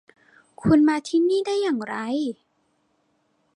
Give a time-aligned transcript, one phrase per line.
[0.61, 1.95] คุณมาที่นี่ได้อย่างไร?